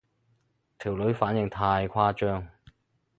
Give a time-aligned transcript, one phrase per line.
[0.79, 2.47] 條女反應太誇張